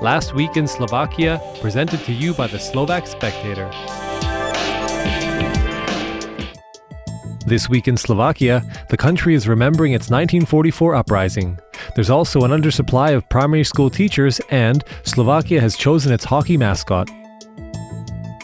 Last 0.00 0.32
Week 0.32 0.56
in 0.56 0.68
Slovakia, 0.68 1.40
presented 1.60 1.98
to 2.04 2.12
you 2.12 2.32
by 2.32 2.46
the 2.46 2.58
Slovak 2.58 3.04
Spectator. 3.08 3.68
This 7.44 7.68
week 7.68 7.88
in 7.88 7.96
Slovakia, 7.96 8.62
the 8.90 8.96
country 8.96 9.34
is 9.34 9.48
remembering 9.48 9.94
its 9.94 10.08
1944 10.08 10.94
uprising. 10.94 11.58
There's 11.96 12.10
also 12.10 12.42
an 12.42 12.52
undersupply 12.52 13.16
of 13.16 13.28
primary 13.28 13.64
school 13.64 13.90
teachers, 13.90 14.40
and 14.50 14.84
Slovakia 15.02 15.60
has 15.60 15.76
chosen 15.76 16.12
its 16.12 16.24
hockey 16.24 16.56
mascot. 16.56 17.10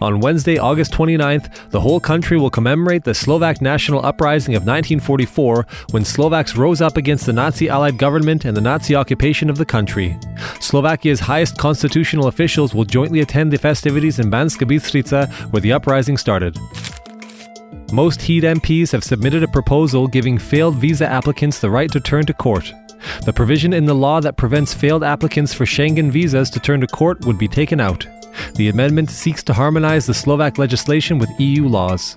On 0.00 0.20
Wednesday, 0.20 0.58
August 0.58 0.92
29th, 0.92 1.70
the 1.70 1.80
whole 1.80 2.00
country 2.00 2.38
will 2.38 2.50
commemorate 2.50 3.04
the 3.04 3.14
Slovak 3.14 3.62
national 3.62 4.04
uprising 4.04 4.54
of 4.54 4.62
1944 4.62 5.66
when 5.90 6.04
Slovaks 6.04 6.56
rose 6.56 6.80
up 6.80 6.96
against 6.96 7.26
the 7.26 7.32
Nazi 7.32 7.68
Allied 7.68 7.98
government 7.98 8.44
and 8.44 8.56
the 8.56 8.60
Nazi 8.60 8.94
occupation 8.94 9.48
of 9.48 9.58
the 9.58 9.64
country. 9.64 10.18
Slovakia's 10.60 11.20
highest 11.20 11.56
constitutional 11.56 12.26
officials 12.26 12.74
will 12.74 12.84
jointly 12.84 13.20
attend 13.20 13.52
the 13.52 13.58
festivities 13.58 14.18
in 14.18 14.30
Banska 14.30 14.68
Bystrica, 14.68 15.30
where 15.52 15.62
the 15.62 15.72
uprising 15.72 16.16
started. 16.16 16.58
Most-Híd 17.92 18.42
MPs 18.42 18.90
have 18.92 19.04
submitted 19.04 19.42
a 19.42 19.48
proposal 19.48 20.08
giving 20.08 20.38
failed 20.38 20.76
visa 20.76 21.06
applicants 21.06 21.60
the 21.60 21.70
right 21.70 21.90
to 21.92 22.00
turn 22.00 22.26
to 22.26 22.34
court. 22.34 22.72
The 23.24 23.32
provision 23.32 23.72
in 23.72 23.84
the 23.84 23.94
law 23.94 24.20
that 24.20 24.36
prevents 24.36 24.74
failed 24.74 25.04
applicants 25.04 25.54
for 25.54 25.64
Schengen 25.64 26.10
visas 26.10 26.50
to 26.50 26.60
turn 26.60 26.80
to 26.80 26.86
court 26.86 27.24
would 27.24 27.38
be 27.38 27.48
taken 27.48 27.80
out. 27.80 28.06
The 28.56 28.68
amendment 28.68 29.10
seeks 29.10 29.42
to 29.44 29.52
harmonize 29.52 30.06
the 30.06 30.14
Slovak 30.14 30.56
legislation 30.56 31.18
with 31.18 31.28
EU 31.38 31.68
laws. 31.68 32.16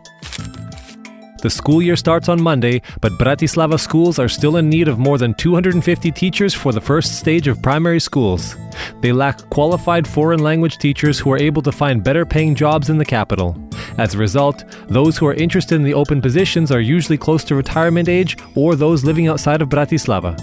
The 1.41 1.49
school 1.49 1.81
year 1.81 1.97
starts 1.97 2.29
on 2.29 2.41
Monday, 2.41 2.81
but 3.01 3.13
Bratislava 3.13 3.77
schools 3.77 4.19
are 4.19 4.29
still 4.29 4.55
in 4.55 4.69
need 4.69 4.87
of 4.87 4.99
more 4.99 5.17
than 5.17 5.33
250 5.33 6.11
teachers 6.11 6.53
for 6.53 6.71
the 6.71 6.79
first 6.81 7.19
stage 7.19 7.47
of 7.47 7.61
primary 7.61 7.99
schools. 7.99 8.55
They 9.01 9.11
lack 9.11 9.49
qualified 9.49 10.07
foreign 10.07 10.41
language 10.41 10.77
teachers 10.77 11.19
who 11.19 11.31
are 11.31 11.37
able 11.37 11.61
to 11.61 11.73
find 11.73 12.03
better 12.03 12.25
paying 12.25 12.55
jobs 12.55 12.89
in 12.89 12.97
the 12.97 13.05
capital. 13.05 13.57
As 13.97 14.15
a 14.15 14.17
result, 14.17 14.63
those 14.87 15.17
who 15.17 15.27
are 15.27 15.33
interested 15.33 15.75
in 15.75 15.83
the 15.83 15.93
open 15.93 16.21
positions 16.21 16.71
are 16.71 16.81
usually 16.81 17.17
close 17.17 17.43
to 17.45 17.55
retirement 17.55 18.07
age 18.07 18.37
or 18.55 18.75
those 18.75 19.03
living 19.03 19.27
outside 19.27 19.61
of 19.61 19.67
Bratislava. 19.69 20.37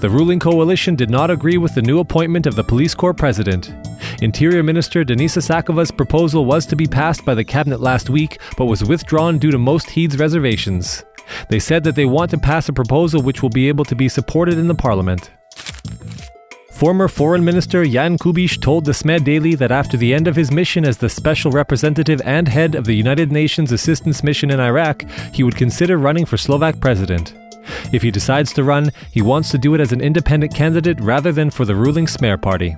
The 0.00 0.10
ruling 0.10 0.40
coalition 0.40 0.94
did 0.94 1.10
not 1.10 1.30
agree 1.30 1.58
with 1.58 1.74
the 1.74 1.82
new 1.82 2.00
appointment 2.00 2.46
of 2.46 2.56
the 2.56 2.64
police 2.64 2.94
corps 2.94 3.14
president. 3.14 3.72
Interior 4.20 4.62
Minister 4.62 5.04
Denisa 5.04 5.42
Sakova's 5.42 5.90
proposal 5.90 6.44
was 6.44 6.66
to 6.66 6.76
be 6.76 6.86
passed 6.86 7.24
by 7.24 7.34
the 7.34 7.44
cabinet 7.44 7.80
last 7.80 8.10
week, 8.10 8.38
but 8.56 8.66
was 8.66 8.84
withdrawn 8.84 9.38
due 9.38 9.50
to 9.50 9.58
Most-Híd's 9.58 10.18
reservations. 10.18 11.04
They 11.48 11.58
said 11.58 11.84
that 11.84 11.94
they 11.94 12.04
want 12.04 12.30
to 12.32 12.38
pass 12.38 12.68
a 12.68 12.72
proposal 12.72 13.22
which 13.22 13.42
will 13.42 13.50
be 13.50 13.68
able 13.68 13.84
to 13.86 13.94
be 13.94 14.08
supported 14.08 14.58
in 14.58 14.68
the 14.68 14.74
parliament. 14.74 15.30
Former 16.70 17.06
Foreign 17.06 17.44
Minister 17.44 17.84
Jan 17.84 18.18
Kubiš 18.18 18.60
told 18.60 18.84
the 18.84 18.92
SME 18.92 19.22
Daily 19.22 19.54
that 19.54 19.70
after 19.70 19.96
the 19.96 20.12
end 20.12 20.26
of 20.26 20.34
his 20.34 20.50
mission 20.50 20.84
as 20.84 20.98
the 20.98 21.08
special 21.08 21.52
representative 21.52 22.20
and 22.24 22.48
head 22.48 22.74
of 22.74 22.86
the 22.86 22.96
United 22.96 23.30
Nations 23.30 23.70
Assistance 23.70 24.24
Mission 24.24 24.50
in 24.50 24.58
Iraq, 24.58 25.04
he 25.32 25.44
would 25.44 25.54
consider 25.54 25.96
running 25.96 26.26
for 26.26 26.36
Slovak 26.36 26.80
president. 26.80 27.34
If 27.92 28.02
he 28.02 28.10
decides 28.10 28.52
to 28.54 28.64
run, 28.64 28.90
he 29.12 29.22
wants 29.22 29.50
to 29.50 29.58
do 29.58 29.74
it 29.74 29.80
as 29.80 29.92
an 29.92 30.00
independent 30.00 30.54
candidate 30.54 31.00
rather 31.00 31.30
than 31.30 31.50
for 31.50 31.64
the 31.64 31.76
ruling 31.76 32.06
Smer 32.06 32.40
party. 32.40 32.76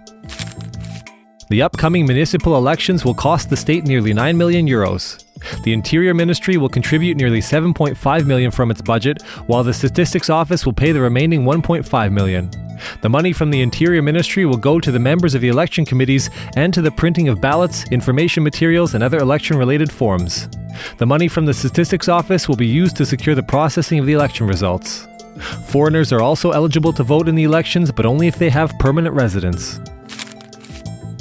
The 1.50 1.62
upcoming 1.62 2.06
municipal 2.06 2.56
elections 2.56 3.04
will 3.04 3.14
cost 3.14 3.50
the 3.50 3.56
state 3.56 3.84
nearly 3.84 4.14
9 4.14 4.36
million 4.36 4.66
euros. 4.66 5.22
The 5.62 5.74
Interior 5.74 6.14
Ministry 6.14 6.56
will 6.56 6.70
contribute 6.70 7.18
nearly 7.18 7.40
7.5 7.40 8.26
million 8.26 8.50
from 8.50 8.70
its 8.70 8.80
budget, 8.80 9.20
while 9.46 9.62
the 9.62 9.74
Statistics 9.74 10.30
Office 10.30 10.64
will 10.64 10.72
pay 10.72 10.92
the 10.92 11.02
remaining 11.02 11.44
1.5 11.44 12.12
million. 12.12 12.50
The 13.02 13.10
money 13.10 13.32
from 13.32 13.50
the 13.50 13.60
Interior 13.60 14.00
Ministry 14.00 14.46
will 14.46 14.56
go 14.56 14.80
to 14.80 14.90
the 14.90 14.98
members 14.98 15.34
of 15.34 15.42
the 15.42 15.48
election 15.48 15.84
committees 15.84 16.30
and 16.56 16.72
to 16.72 16.80
the 16.80 16.90
printing 16.90 17.28
of 17.28 17.42
ballots, 17.42 17.84
information 17.90 18.42
materials, 18.42 18.94
and 18.94 19.04
other 19.04 19.18
election 19.18 19.58
related 19.58 19.92
forms. 19.92 20.48
The 20.96 21.06
money 21.06 21.28
from 21.28 21.44
the 21.44 21.54
Statistics 21.54 22.08
Office 22.08 22.48
will 22.48 22.56
be 22.56 22.66
used 22.66 22.96
to 22.96 23.06
secure 23.06 23.34
the 23.34 23.42
processing 23.42 23.98
of 23.98 24.06
the 24.06 24.14
election 24.14 24.46
results. 24.46 25.06
Foreigners 25.66 26.12
are 26.12 26.22
also 26.22 26.52
eligible 26.52 26.92
to 26.94 27.02
vote 27.02 27.28
in 27.28 27.34
the 27.34 27.44
elections, 27.44 27.92
but 27.92 28.06
only 28.06 28.28
if 28.28 28.36
they 28.36 28.50
have 28.50 28.78
permanent 28.78 29.14
residence. 29.14 29.80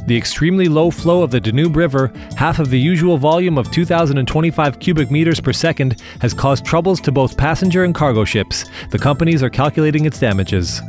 The 0.05 0.17
extremely 0.17 0.67
low 0.67 0.91
flow 0.91 1.23
of 1.23 1.31
the 1.31 1.39
Danube 1.39 1.77
River, 1.77 2.11
half 2.35 2.59
of 2.59 2.69
the 2.69 2.79
usual 2.79 3.17
volume 3.17 3.57
of 3.57 3.71
2,025 3.71 4.79
cubic 4.79 5.09
meters 5.09 5.39
per 5.39 5.53
second, 5.53 6.01
has 6.19 6.33
caused 6.33 6.65
troubles 6.65 6.99
to 7.01 7.11
both 7.11 7.37
passenger 7.37 7.85
and 7.85 7.95
cargo 7.95 8.25
ships. 8.25 8.65
The 8.89 8.99
companies 8.99 9.41
are 9.41 9.49
calculating 9.49 10.05
its 10.05 10.19
damages. 10.19 10.81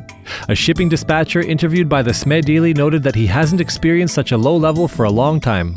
A 0.48 0.54
shipping 0.54 0.88
dispatcher 0.88 1.40
interviewed 1.40 1.88
by 1.88 2.02
the 2.02 2.10
SME 2.10 2.44
Daily 2.44 2.74
noted 2.74 3.04
that 3.04 3.14
he 3.14 3.26
hasn't 3.26 3.60
experienced 3.60 4.14
such 4.14 4.32
a 4.32 4.38
low 4.38 4.56
level 4.56 4.88
for 4.88 5.04
a 5.04 5.10
long 5.10 5.40
time. 5.40 5.74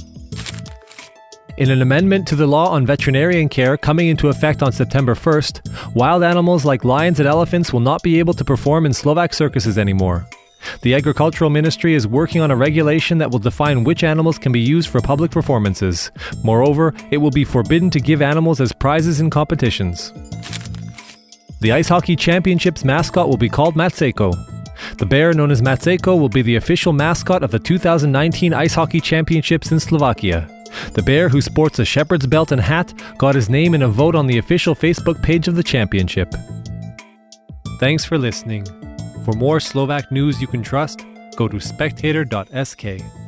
In 1.57 1.69
an 1.69 1.81
amendment 1.81 2.27
to 2.27 2.35
the 2.35 2.47
law 2.47 2.69
on 2.69 2.85
veterinarian 2.85 3.49
care 3.49 3.77
coming 3.77 4.07
into 4.07 4.29
effect 4.29 4.63
on 4.63 4.71
September 4.71 5.15
1st, 5.15 5.93
wild 5.95 6.23
animals 6.23 6.65
like 6.65 6.83
lions 6.83 7.19
and 7.19 7.27
elephants 7.27 7.73
will 7.73 7.79
not 7.81 8.01
be 8.01 8.19
able 8.19 8.33
to 8.33 8.45
perform 8.45 8.85
in 8.85 8.93
Slovak 8.93 9.33
circuses 9.33 9.77
anymore. 9.77 10.27
The 10.81 10.95
Agricultural 10.95 11.49
Ministry 11.49 11.93
is 11.93 12.07
working 12.07 12.41
on 12.41 12.51
a 12.51 12.55
regulation 12.55 13.17
that 13.17 13.31
will 13.31 13.39
define 13.39 13.83
which 13.83 14.03
animals 14.03 14.37
can 14.37 14.51
be 14.51 14.59
used 14.59 14.89
for 14.89 15.01
public 15.01 15.31
performances. 15.31 16.11
Moreover, 16.43 16.93
it 17.11 17.17
will 17.17 17.31
be 17.31 17.43
forbidden 17.43 17.89
to 17.91 17.99
give 17.99 18.21
animals 18.21 18.61
as 18.61 18.73
prizes 18.73 19.19
in 19.19 19.29
competitions. 19.29 20.11
The 21.59 21.71
Ice 21.71 21.89
Hockey 21.89 22.15
Championships 22.15 22.85
mascot 22.85 23.27
will 23.27 23.37
be 23.37 23.49
called 23.49 23.75
Macejko. 23.75 24.33
The 24.97 25.05
bear, 25.05 25.33
known 25.33 25.51
as 25.51 25.61
Macejko, 25.61 26.19
will 26.19 26.29
be 26.29 26.41
the 26.41 26.55
official 26.55 26.93
mascot 26.93 27.43
of 27.43 27.51
the 27.51 27.59
2019 27.59 28.53
Ice 28.53 28.75
Hockey 28.75 28.99
Championships 28.99 29.71
in 29.71 29.79
Slovakia. 29.79 30.47
The 30.93 31.01
bear, 31.01 31.29
who 31.29 31.41
sports 31.41 31.79
a 31.79 31.85
shepherd's 31.85 32.27
belt 32.27 32.51
and 32.51 32.61
hat, 32.61 32.93
got 33.17 33.35
his 33.35 33.49
name 33.49 33.73
in 33.73 33.81
a 33.81 33.87
vote 33.87 34.15
on 34.15 34.27
the 34.27 34.37
official 34.37 34.75
Facebook 34.75 35.21
page 35.23 35.47
of 35.47 35.55
the 35.55 35.63
championship. 35.63 36.33
Thanks 37.79 38.05
for 38.05 38.17
listening. 38.17 38.65
For 39.27 39.33
more 39.33 39.59
Slovak 39.59 40.09
news 40.09 40.39
you 40.39 40.47
can 40.47 40.63
trust, 40.63 41.05
go 41.35 41.49
to 41.49 41.59
spectator.sk. 41.59 43.26